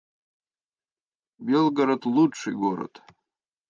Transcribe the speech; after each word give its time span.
Белгород— 1.45 2.01
лучший 2.15 2.53
город 2.61 2.93